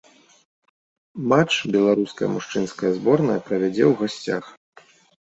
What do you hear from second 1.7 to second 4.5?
беларуская мужчынская зборная правядзе ў гасцях.